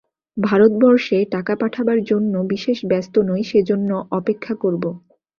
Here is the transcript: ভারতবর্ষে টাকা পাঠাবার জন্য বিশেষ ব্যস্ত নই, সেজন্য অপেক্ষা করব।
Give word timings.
ভারতবর্ষে 0.37 1.17
টাকা 1.31 1.53
পাঠাবার 1.55 1.99
জন্য 2.03 2.33
বিশেষ 2.51 2.77
ব্যস্ত 2.85 3.15
নই, 3.29 3.41
সেজন্য 3.43 3.89
অপেক্ষা 4.11 4.53
করব। 4.63 4.83